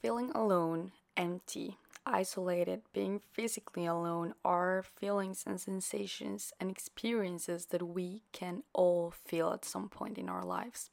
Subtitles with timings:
[0.00, 1.76] Feeling alone, empty,
[2.06, 9.52] isolated, being physically alone are feelings and sensations and experiences that we can all feel
[9.52, 10.88] at some point in our lives.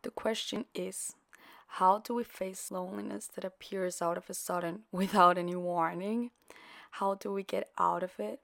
[0.00, 1.14] The question is
[1.72, 6.30] how do we face loneliness that appears out of a sudden without any warning?
[6.92, 8.40] How do we get out of it?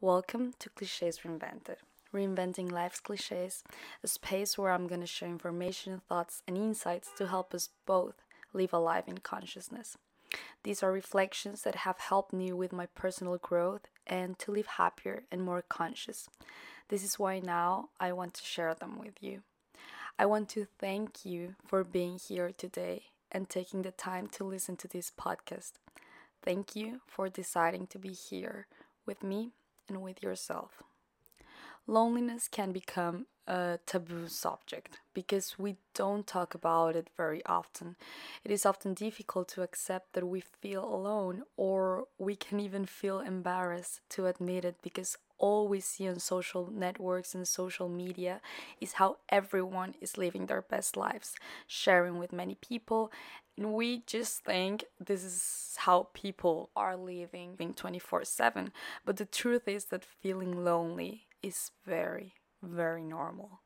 [0.00, 1.76] Welcome to Clichés Reinvented.
[2.14, 3.64] Reinventing Life's Clichés,
[4.02, 8.14] a space where I'm going to share information, thoughts, and insights to help us both
[8.52, 9.96] live alive in consciousness.
[10.62, 15.24] These are reflections that have helped me with my personal growth and to live happier
[15.30, 16.28] and more conscious.
[16.88, 19.42] This is why now I want to share them with you.
[20.18, 24.76] I want to thank you for being here today and taking the time to listen
[24.76, 25.72] to this podcast.
[26.42, 28.66] Thank you for deciding to be here
[29.06, 29.52] with me
[29.88, 30.82] and with yourself.
[31.86, 37.96] Loneliness can become a taboo subject because we don't talk about it very often.
[38.44, 43.18] It is often difficult to accept that we feel alone, or we can even feel
[43.20, 48.40] embarrassed to admit it because all we see on social networks and social media
[48.80, 51.34] is how everyone is living their best lives,
[51.66, 53.10] sharing with many people,
[53.56, 58.70] and we just think this is how people are living 24 7.
[59.04, 63.60] But the truth is that feeling lonely is very, very normal.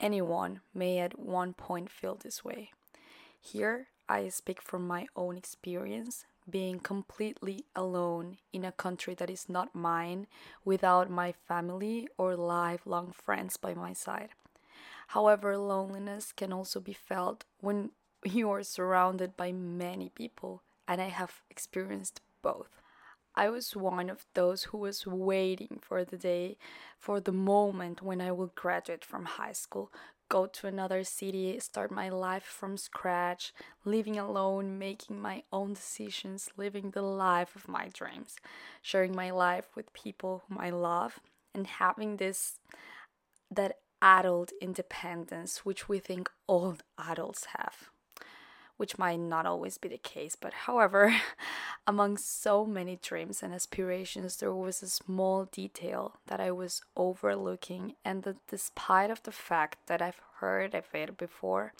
[0.00, 2.70] Anyone may at one point feel this way.
[3.40, 9.48] Here, I speak from my own experience, being completely alone in a country that is
[9.48, 10.26] not mine,
[10.64, 14.30] without my family or lifelong friends by my side.
[15.08, 17.90] However, loneliness can also be felt when
[18.24, 22.80] you are surrounded by many people, and I have experienced both.
[23.34, 26.58] I was one of those who was waiting for the day,
[26.98, 29.90] for the moment when I will graduate from high school,
[30.28, 33.52] go to another city, start my life from scratch,
[33.84, 38.36] living alone, making my own decisions, living the life of my dreams,
[38.82, 41.20] sharing my life with people whom I love,
[41.54, 42.58] and having this
[43.50, 47.90] that adult independence which we think all adults have
[48.82, 50.34] which might not always be the case.
[50.34, 51.14] But however,
[51.86, 57.94] among so many dreams and aspirations, there was a small detail that I was overlooking,
[58.04, 61.74] and that despite of the fact that I've heard of it before,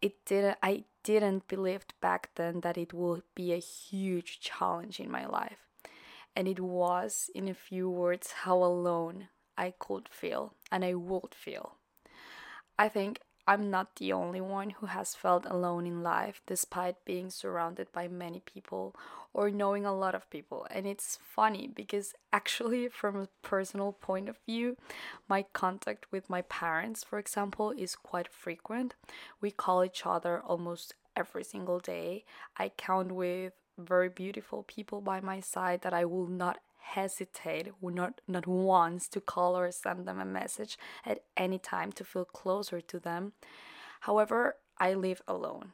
[0.00, 0.58] it didn't.
[0.62, 5.66] I didn't believe back then that it would be a huge challenge in my life,
[6.36, 11.34] and it was, in a few words, how alone I could feel and I would
[11.34, 11.74] feel.
[12.78, 17.30] I think I'm not the only one who has felt alone in life despite being
[17.30, 18.94] surrounded by many people
[19.32, 20.66] or knowing a lot of people.
[20.70, 24.76] And it's funny because actually, from a personal point of view,
[25.30, 28.94] my contact with my parents, for example, is quite frequent.
[29.40, 32.26] We call each other almost every single day.
[32.58, 36.58] I count with very beautiful people by my side that I will not
[36.94, 42.04] hesitate not not once to call or send them a message at any time to
[42.04, 43.32] feel closer to them.
[44.00, 45.72] However, I live alone.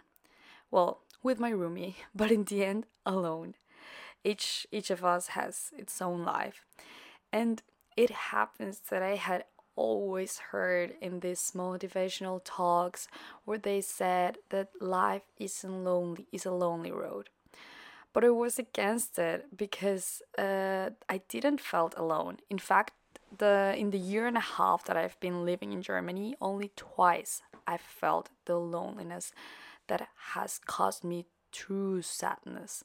[0.71, 3.55] Well, with my roomie, but in the end alone.
[4.23, 6.65] Each each of us has its own life.
[7.33, 7.63] And
[7.97, 9.45] it happens that I had
[9.77, 13.09] always heard in these motivational talks
[13.45, 17.29] where they said that life isn't lonely is a lonely road
[18.15, 22.39] but I was against it because uh, I didn't felt alone.
[22.49, 22.93] In fact,
[23.37, 27.43] the in the year and a half that I've been living in Germany, only twice
[27.67, 29.33] I felt the loneliness
[29.89, 32.85] that has caused me true sadness.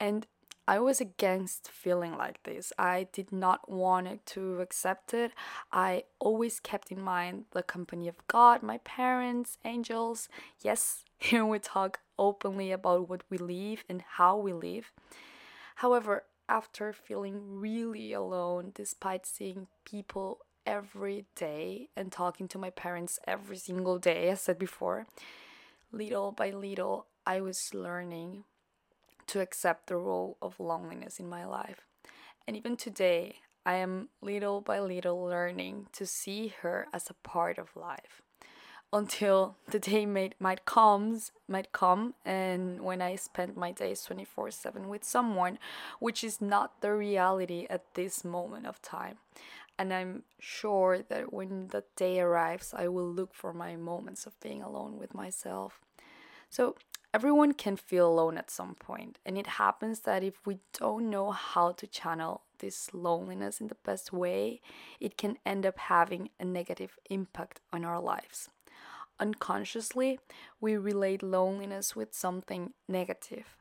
[0.00, 0.26] And
[0.66, 2.72] I was against feeling like this.
[2.78, 5.32] I did not want to accept it.
[5.72, 10.28] I always kept in mind the company of God, my parents, angels.
[10.60, 14.92] Yes, here we talk openly about what we live and how we live.
[15.76, 23.18] However, after feeling really alone, despite seeing people every day and talking to my parents
[23.26, 25.06] every single day, as said before,
[25.92, 28.44] little by little, I was learning
[29.26, 31.86] to accept the role of loneliness in my life.
[32.46, 37.58] And even today, I am little by little learning to see her as a part
[37.58, 38.22] of life
[38.92, 44.88] until the day might might comes might come and when I spend my days 24/7
[44.88, 45.58] with someone
[45.98, 49.18] which is not the reality at this moment of time.
[49.78, 54.40] And I'm sure that when the day arrives I will look for my moments of
[54.40, 55.80] being alone with myself.
[56.48, 56.74] So
[57.12, 61.30] everyone can feel alone at some point and it happens that if we don't know
[61.30, 64.60] how to channel this loneliness in the best way
[64.98, 68.50] it can end up having a negative impact on our lives
[69.20, 70.20] unconsciously,
[70.60, 73.56] we relate loneliness with something negative,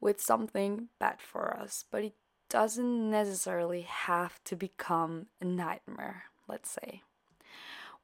[0.00, 2.14] with something bad for us, but it
[2.48, 7.02] doesn't necessarily have to become a nightmare, let's say.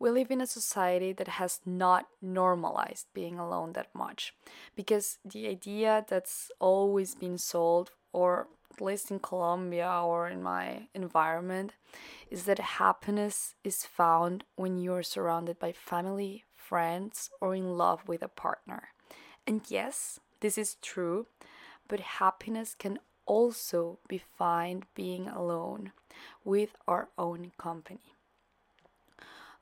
[0.00, 4.32] We live in a society that has not normalized being alone that much
[4.76, 10.88] because the idea that's always been sold, or at least in Colombia or in my
[10.94, 11.74] environment,
[12.30, 18.22] is that happiness is found when you're surrounded by family, friends, or in love with
[18.22, 18.88] a partner.
[19.46, 21.26] And yes, this is true,
[21.88, 25.92] but happiness can also be found being alone
[26.44, 28.14] with our own company.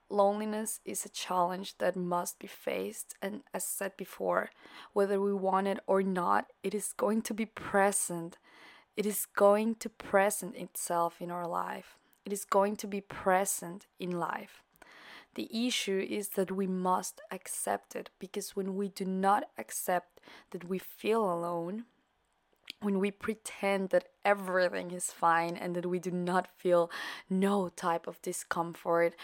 [0.09, 4.51] Loneliness is a challenge that must be faced, and as said before,
[4.93, 8.39] whether we want it or not, it is going to be present.
[8.97, 11.99] It is going to present itself in our life.
[12.25, 14.63] It is going to be present in life.
[15.37, 20.19] The issue is that we must accept it because when we do not accept
[20.51, 21.85] that we feel alone,
[22.81, 26.91] when we pretend that everything is fine and that we do not feel
[27.29, 29.15] no type of discomfort,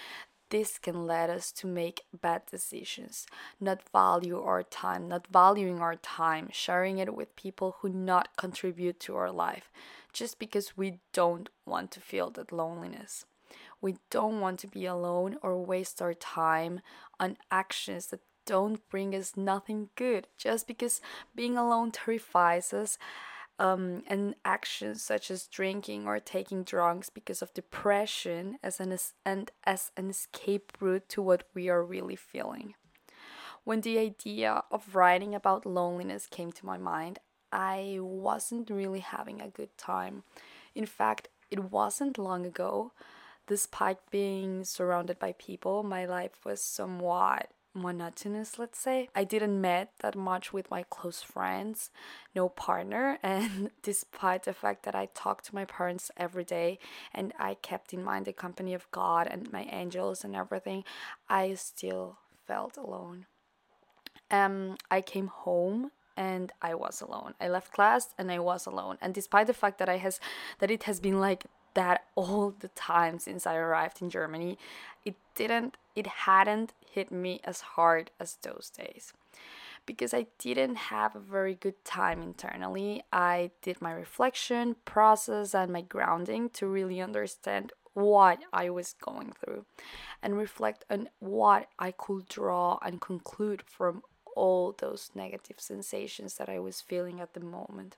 [0.51, 3.27] this can lead us to make bad decisions,
[3.59, 9.01] not value our time, not valuing our time, sharing it with people who not contribute
[9.01, 9.71] to our life,
[10.13, 13.25] just because we don't want to feel that loneliness.
[13.83, 16.81] We don't want to be alone or waste our time
[17.21, 21.01] on actions that don't bring us nothing good just because
[21.35, 22.97] being alone terrifies us
[23.59, 29.51] um, and actions such as drinking or taking drugs because of depression as an and
[29.65, 32.75] as an escape route to what we are really feeling.
[33.65, 37.21] When the idea of writing about loneliness came to my mind,
[37.53, 40.25] I wasn't really having a good time.
[40.75, 42.93] In fact, it wasn't long ago.
[43.53, 49.93] Despite being surrounded by people, my life was somewhat monotonous let's say i didn't met
[50.01, 51.91] that much with my close friends
[52.35, 56.79] no partner and despite the fact that i talked to my parents every day
[57.15, 60.85] and i kept in mind the company of god and my angels and everything
[61.31, 63.25] i still felt alone
[64.31, 67.33] um i came home and I was alone.
[67.41, 68.99] I left class and I was alone.
[69.01, 70.21] And despite the fact that I has
[70.59, 74.59] that it has been like that all the time since I arrived in Germany,
[75.05, 79.13] it didn't it hadn't hit me as hard as those days
[79.85, 83.03] because I didn't have a very good time internally.
[83.13, 89.33] I did my reflection process and my grounding to really understand what I was going
[89.33, 89.67] through
[90.23, 94.03] and reflect on what I could draw and conclude from
[94.35, 97.97] all those negative sensations that I was feeling at the moment.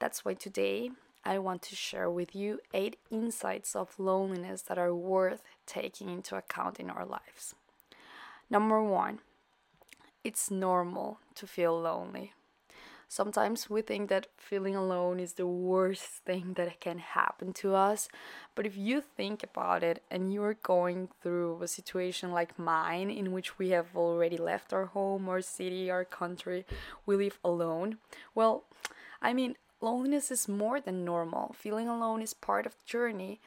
[0.00, 0.90] That's why today
[1.24, 6.36] I want to share with you eight insights of loneliness that are worth taking into
[6.36, 7.54] account in our lives.
[8.48, 9.20] Number one,
[10.24, 12.32] it's normal to feel lonely.
[13.08, 18.08] Sometimes we think that feeling alone is the worst thing that can happen to us,
[18.54, 23.32] but if you think about it and you're going through a situation like mine, in
[23.32, 26.64] which we have already left our home, our city, our country,
[27.04, 27.98] we live alone,
[28.32, 28.62] well,
[29.20, 31.54] I mean, loneliness is more than normal.
[31.58, 33.40] Feeling alone is part of the journey.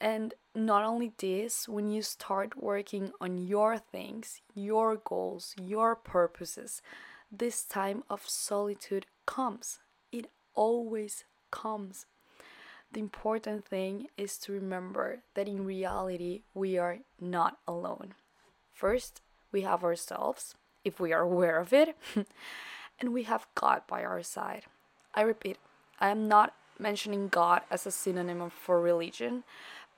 [0.00, 6.82] And not only this, when you start working on your things, your goals, your purposes,
[7.30, 9.80] this time of solitude comes.
[10.12, 12.06] It always comes.
[12.92, 18.14] The important thing is to remember that in reality, we are not alone.
[18.72, 19.20] First,
[19.50, 20.54] we have ourselves,
[20.84, 21.96] if we are aware of it,
[23.00, 24.64] and we have God by our side.
[25.14, 25.58] I repeat,
[26.00, 29.44] I am not mentioning God as a synonym for religion,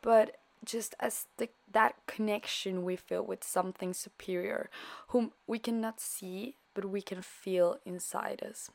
[0.03, 4.69] but just as the, that connection we feel with something superior,
[5.09, 8.71] whom we cannot see, but we can feel inside us.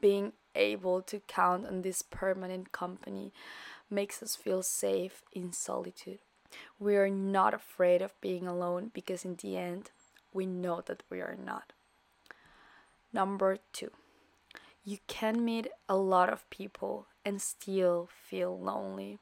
[0.00, 3.32] Being able to count on this permanent company
[3.90, 6.18] makes us feel safe in solitude.
[6.78, 9.90] We are not afraid of being alone because, in the end,
[10.32, 11.72] we know that we are not.
[13.12, 13.90] Number two
[14.84, 19.18] you can meet a lot of people and still feel lonely.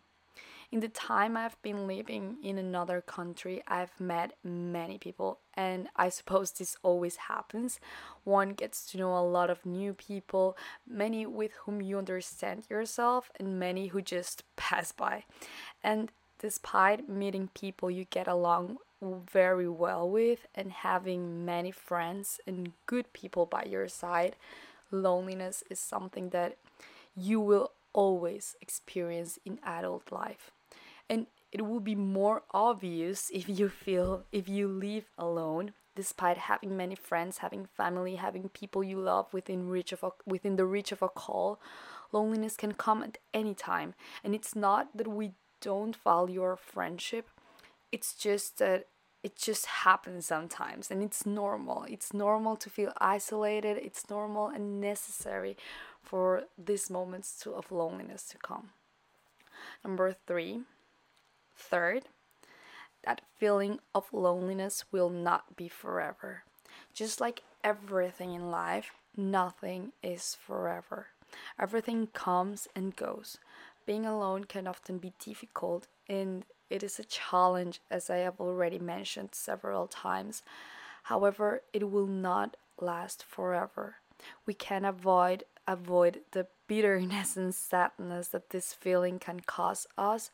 [0.71, 6.11] In the time I've been living in another country, I've met many people, and I
[6.11, 7.81] suppose this always happens.
[8.25, 13.31] One gets to know a lot of new people, many with whom you understand yourself,
[13.41, 15.25] and many who just pass by.
[15.83, 22.73] And despite meeting people you get along very well with and having many friends and
[22.85, 24.37] good people by your side,
[24.91, 26.57] loneliness is something that
[27.17, 30.51] you will always experience in adult life.
[31.09, 36.77] And it will be more obvious if you feel if you live alone despite having
[36.77, 40.93] many friends, having family, having people you love within reach of a, within the reach
[40.93, 41.59] of a call,
[42.13, 43.95] loneliness can come at any time.
[44.23, 47.27] And it's not that we don't value our friendship.
[47.91, 48.87] It's just that
[49.29, 51.85] it just happens sometimes and it's normal.
[51.87, 53.77] It's normal to feel isolated.
[53.77, 55.55] It's normal and necessary
[56.03, 58.71] for these moments to, of loneliness to come.
[59.85, 60.63] Number three,
[61.55, 62.05] third,
[63.05, 66.45] that feeling of loneliness will not be forever.
[66.95, 71.09] Just like everything in life, nothing is forever.
[71.61, 73.37] Everything comes and goes.
[73.85, 78.79] Being alone can often be difficult and it is a challenge, as I have already
[78.79, 80.43] mentioned several times.
[81.05, 83.97] However, it will not last forever.
[84.47, 90.31] We can avoid avoid the bitterness and sadness that this feeling can cause us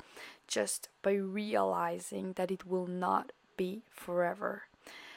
[0.47, 4.63] just by realizing that it will not be forever.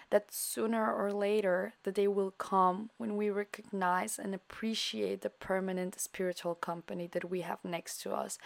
[0.09, 5.99] That sooner or later the day will come when we recognize and appreciate the permanent
[5.99, 8.39] spiritual company that we have next to us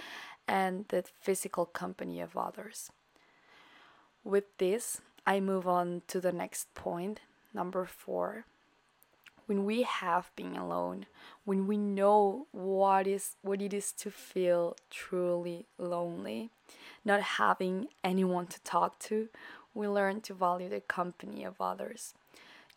[0.48, 2.90] and the physical company of others.
[4.24, 7.20] With this, I move on to the next point,
[7.54, 8.46] number four.
[9.46, 11.06] When we have been alone,
[11.46, 16.50] when we know what is what it is to feel truly lonely,
[17.04, 19.30] not having anyone to talk to,
[19.74, 22.14] we learn to value the company of others.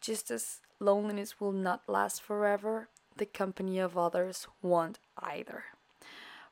[0.01, 5.65] Just as loneliness will not last forever, the company of others won't either.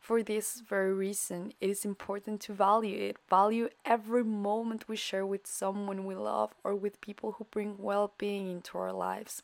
[0.00, 3.18] For this very reason, it is important to value it.
[3.30, 8.12] Value every moment we share with someone we love or with people who bring well
[8.18, 9.42] being into our lives.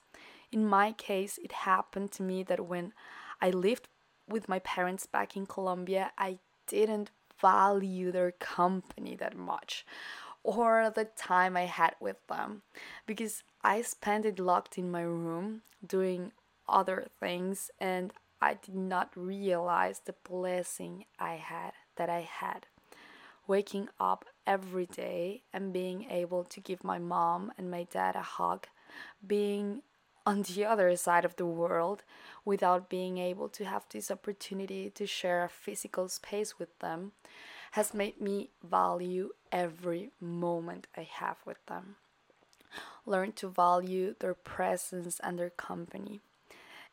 [0.50, 2.93] In my case, it happened to me that when
[3.40, 3.87] I lived
[4.28, 9.87] with my parents back in Colombia, I didn't value their company that much
[10.49, 12.62] or the time I had with them
[13.07, 16.33] because I spent it locked in my room doing
[16.67, 22.64] other things and I did not realize the blessing I had that I had.
[23.47, 28.23] Waking up every day and being able to give my mom and my dad a
[28.23, 28.69] hug,
[29.26, 29.83] being
[30.25, 32.05] on the other side of the world
[32.47, 37.12] without being able to have this opportunity to share a physical space with them
[37.73, 41.97] has made me value every moment I have with them.
[43.07, 46.21] Learn to value their presence and their company.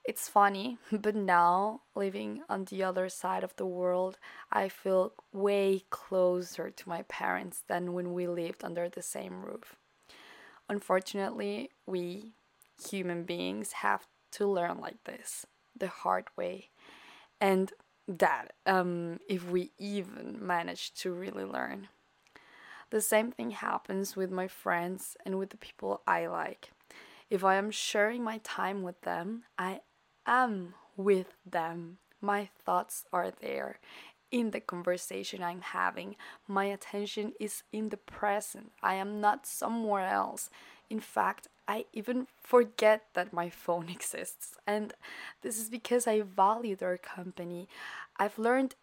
[0.04, 4.18] It's funny, but now living on the other side of the world,
[4.52, 9.76] I feel way closer to my parents than when we lived under the same roof.
[10.70, 12.34] Unfortunately, we
[12.90, 15.46] human beings have to learn like this
[15.78, 16.70] the hard way.
[17.40, 17.72] And
[18.08, 21.90] that, um, if we even manage to really learn.
[22.92, 26.72] The same thing happens with my friends and with the people I like.
[27.30, 29.82] If I am sharing my time with them, I
[30.26, 31.98] am with them.
[32.22, 33.80] My thoughts are there
[34.32, 36.16] in the conversation I'm having.
[36.48, 38.72] My attention is in the present.
[38.84, 40.50] I am not somewhere else.
[40.90, 44.56] In fact, I even forget that my phone exists.
[44.68, 44.94] And
[45.42, 47.68] this is because I value their company.
[48.18, 48.76] I've learned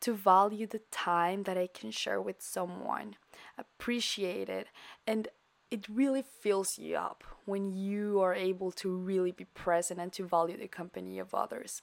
[0.00, 3.16] to value the time that I can share with someone,
[3.56, 4.68] appreciate it,
[5.06, 5.28] and
[5.70, 10.26] it really fills you up when you are able to really be present and to
[10.26, 11.82] value the company of others.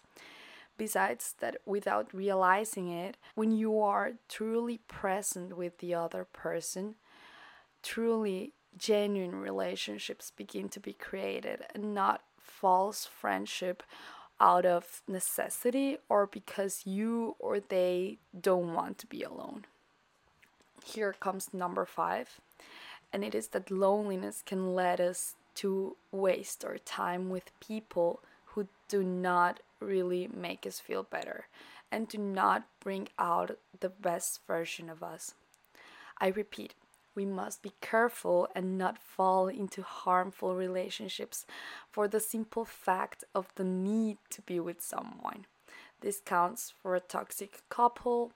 [0.78, 6.96] Besides that, without realizing it, when you are truly present with the other person,
[7.84, 13.84] truly genuine relationships begin to be created and not false friendship
[14.40, 19.66] out of necessity or because you or they don't want to be alone.
[20.84, 22.40] Here comes number five
[23.14, 28.68] and it is that loneliness can lead us to waste our time with people who
[28.88, 31.46] do not really make us feel better
[31.92, 35.34] and do not bring out the best version of us.
[36.20, 36.74] I repeat,
[37.16, 41.46] we must be careful and not fall into harmful relationships
[41.90, 45.46] for the simple fact of the need to be with someone.
[46.02, 48.34] This counts for a toxic couple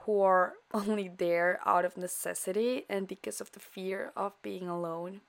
[0.00, 5.20] who are only there out of necessity and because of the fear of being alone,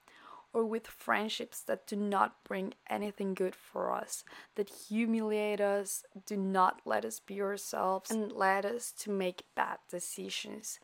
[0.51, 4.23] or with friendships that do not bring anything good for us,
[4.55, 9.77] that humiliate us, do not let us be ourselves, and lead us to make bad
[9.89, 10.79] decisions.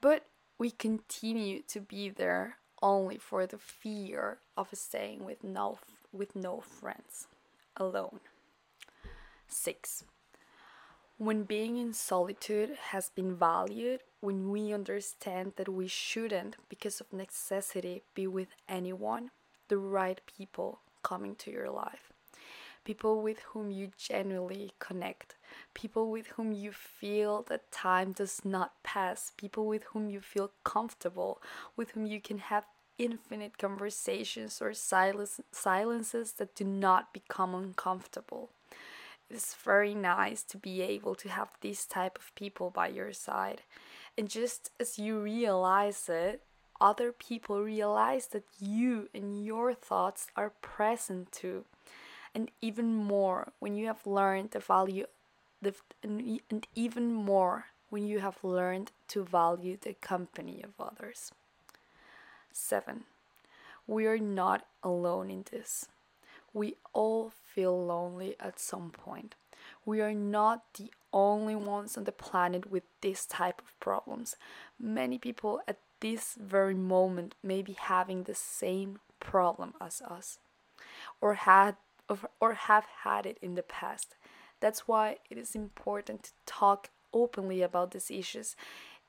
[0.00, 0.26] But
[0.58, 5.78] we continue to be there only for the fear of staying with no
[6.12, 7.26] with no friends
[7.76, 8.20] alone
[9.46, 10.04] 6
[11.18, 17.12] when being in solitude has been valued, when we understand that we shouldn't, because of
[17.12, 19.32] necessity, be with anyone,
[19.66, 22.12] the right people coming to your life.
[22.88, 25.34] People with whom you genuinely connect,
[25.74, 30.52] people with whom you feel that time does not pass, people with whom you feel
[30.64, 31.38] comfortable,
[31.76, 32.64] with whom you can have
[32.96, 38.48] infinite conversations or silence, silences that do not become uncomfortable.
[39.28, 43.60] It's very nice to be able to have this type of people by your side.
[44.16, 46.40] And just as you realize it,
[46.80, 51.66] other people realize that you and your thoughts are present too.
[52.34, 55.06] And even more when you have learned the value
[55.60, 61.32] the, and even more when you have learned to value the company of others.
[62.52, 63.04] 7.
[63.86, 65.86] We are not alone in this.
[66.52, 69.34] We all feel lonely at some point.
[69.84, 74.36] We are not the only ones on the planet with this type of problems.
[74.78, 80.38] Many people at this very moment may be having the same problem as us
[81.20, 81.76] or had
[82.40, 84.16] or have had it in the past.
[84.60, 88.56] That's why it is important to talk openly about these issues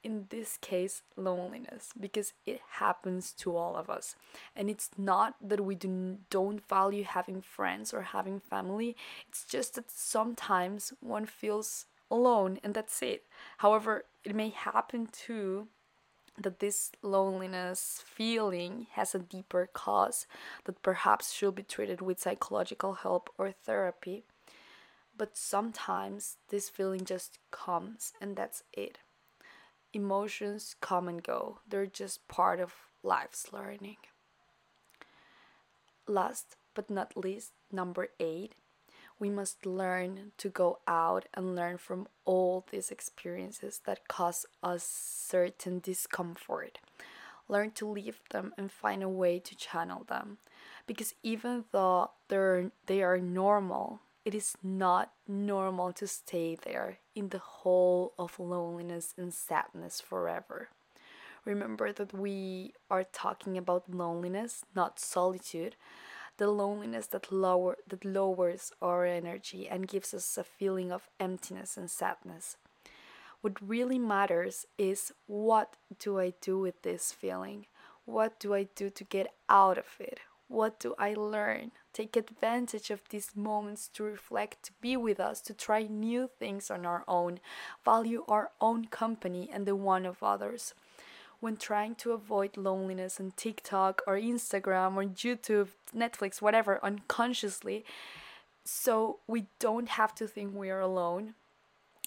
[0.04, 4.16] in this case loneliness because it happens to all of us.
[4.56, 8.96] And it's not that we do, don't value having friends or having family.
[9.28, 13.24] It's just that sometimes one feels alone and that's it.
[13.58, 15.68] However it may happen too
[16.42, 20.26] that this loneliness feeling has a deeper cause
[20.66, 24.24] that perhaps should be treated with psychological help or therapy.
[25.18, 29.00] But sometimes this feeling just comes and that's it.
[29.94, 33.98] Emotions come and go, they're just part of life's learning.
[36.08, 38.54] Last but not least, number eight,
[39.20, 44.84] we must learn to go out and learn from all these experiences that cause us
[44.84, 46.80] certain discomfort.
[47.48, 50.38] Learn to leave them and find a way to channel them.
[50.88, 57.30] Because even though they're, they are normal, it is not normal to stay there in
[57.30, 60.70] the hole of loneliness and sadness forever.
[61.46, 65.76] Remember that we are talking about loneliness, not solitude.
[66.40, 71.76] The loneliness that lower that lowers our energy and gives us a feeling of emptiness
[71.76, 72.56] and sadness.
[73.42, 77.66] What really matters is what do I do with this feeling?
[78.06, 80.22] What do I do to get out of it?
[80.48, 81.72] What do I learn?
[81.92, 86.72] Take advantage of these moments to reflect, to be with us, to try new things
[86.72, 87.42] on our own,
[87.84, 90.74] value our own company and the one of others.
[91.40, 97.86] When trying to avoid loneliness on TikTok or Instagram or YouTube, Netflix, whatever, unconsciously,
[98.66, 101.36] so we don't have to think we are alone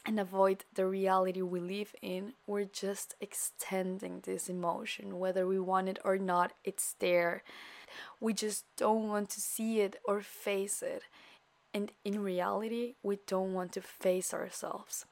[0.04, 5.18] and avoid the reality we live in, we're just extending this emotion.
[5.18, 7.42] Whether we want it or not, it's there.
[8.20, 11.04] We just don't want to see it or face it.
[11.72, 15.06] And in reality, we don't want to face ourselves.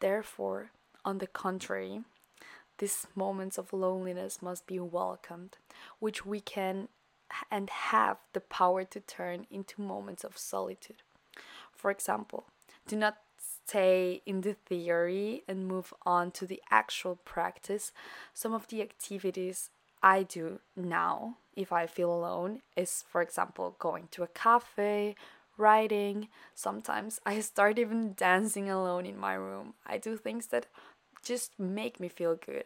[0.00, 0.70] Therefore,
[1.04, 2.00] on the contrary,
[2.78, 5.56] these moments of loneliness must be welcomed,
[5.98, 6.88] which we can
[7.50, 11.02] and have the power to turn into moments of solitude.
[11.72, 12.44] For example,
[12.86, 13.16] do not
[13.66, 17.92] stay in the theory and move on to the actual practice.
[18.34, 19.70] Some of the activities
[20.02, 25.14] I do now, if I feel alone, is for example going to a cafe,
[25.56, 26.28] writing.
[26.54, 29.74] Sometimes I start even dancing alone in my room.
[29.86, 30.66] I do things that
[31.22, 32.64] just make me feel good.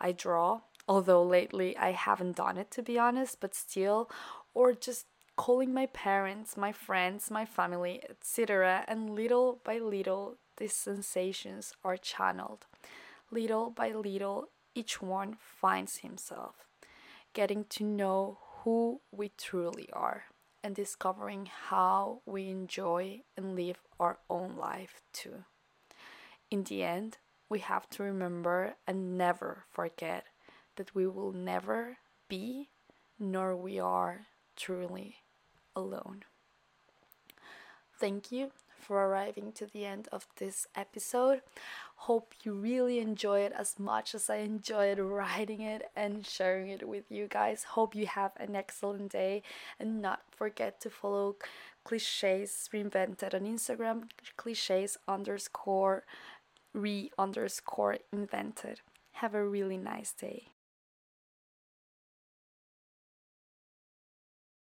[0.00, 4.10] I draw, although lately I haven't done it to be honest, but still,
[4.54, 8.84] or just calling my parents, my friends, my family, etc.
[8.86, 12.66] And little by little, these sensations are channeled.
[13.30, 16.66] Little by little, each one finds himself
[17.34, 20.24] getting to know who we truly are
[20.62, 25.44] and discovering how we enjoy and live our own life too.
[26.50, 27.18] In the end,
[27.52, 30.24] we have to remember and never forget
[30.76, 32.70] that we will never be
[33.18, 34.22] nor we are
[34.56, 35.16] truly
[35.76, 36.24] alone.
[38.00, 41.42] Thank you for arriving to the end of this episode.
[42.08, 46.88] Hope you really enjoy it as much as I enjoyed writing it and sharing it
[46.88, 47.64] with you guys.
[47.64, 49.42] Hope you have an excellent day
[49.78, 51.36] and not forget to follow
[51.84, 54.04] cliches reinvented on Instagram,
[54.38, 56.04] cliches underscore
[56.72, 58.80] re underscore invented.
[59.12, 60.48] Have a really nice day.